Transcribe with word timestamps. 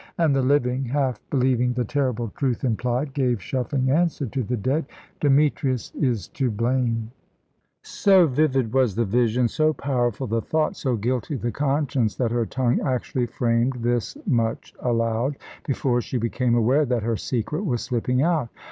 And 0.17 0.35
the 0.35 0.41
living, 0.41 0.85
half 0.85 1.19
believing 1.29 1.73
the 1.73 1.85
terrible 1.85 2.29
truth 2.29 2.63
implied, 2.63 3.13
gave 3.13 3.39
shuffling 3.39 3.91
answer 3.91 4.25
to 4.25 4.41
the 4.41 4.57
dead: 4.57 4.87
"Demetrius 5.19 5.93
is 5.93 6.27
to 6.29 6.49
blame" 6.49 7.11
So 7.83 8.25
vivid 8.25 8.73
was 8.73 8.95
the 8.95 9.05
vision, 9.05 9.47
so 9.47 9.73
powerful 9.73 10.25
the 10.25 10.41
thought, 10.41 10.75
so 10.75 10.95
guilty 10.95 11.35
the 11.35 11.51
conscience, 11.51 12.15
that 12.15 12.31
her 12.31 12.47
tongue 12.47 12.79
actually 12.81 13.27
framed 13.27 13.73
this 13.83 14.17
much 14.25 14.73
aloud, 14.79 15.37
before 15.67 16.01
she 16.01 16.17
became 16.17 16.55
aware 16.55 16.83
that 16.83 17.03
her 17.03 17.15
secret 17.15 17.63
was 17.63 17.83
slipping 17.83 18.23
out. 18.23 18.49